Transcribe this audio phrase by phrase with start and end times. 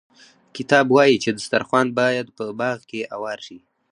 [0.55, 3.59] کتاب وايي چې دسترخوان باید په باغ کې اوار شي.